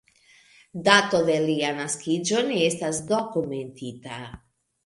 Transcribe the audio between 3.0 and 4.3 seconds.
dokumentita.